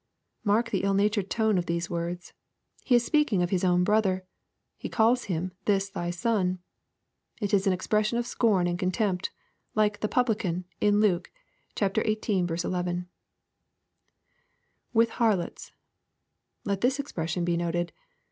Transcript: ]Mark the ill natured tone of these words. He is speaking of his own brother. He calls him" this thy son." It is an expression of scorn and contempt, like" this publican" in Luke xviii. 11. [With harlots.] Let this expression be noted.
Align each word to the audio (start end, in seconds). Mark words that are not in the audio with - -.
]Mark 0.43 0.71
the 0.71 0.81
ill 0.81 0.95
natured 0.95 1.29
tone 1.29 1.59
of 1.59 1.67
these 1.67 1.87
words. 1.87 2.33
He 2.83 2.95
is 2.95 3.05
speaking 3.05 3.43
of 3.43 3.51
his 3.51 3.63
own 3.63 3.83
brother. 3.83 4.25
He 4.75 4.89
calls 4.89 5.25
him" 5.25 5.51
this 5.65 5.89
thy 5.89 6.09
son." 6.09 6.57
It 7.39 7.53
is 7.53 7.67
an 7.67 7.73
expression 7.73 8.17
of 8.17 8.25
scorn 8.25 8.65
and 8.65 8.79
contempt, 8.79 9.29
like" 9.75 9.99
this 9.99 10.09
publican" 10.09 10.65
in 10.79 10.99
Luke 10.99 11.31
xviii. 11.77 12.17
11. 12.51 13.09
[With 14.91 15.09
harlots.] 15.11 15.71
Let 16.65 16.81
this 16.81 16.99
expression 16.99 17.45
be 17.45 17.55
noted. 17.55 17.93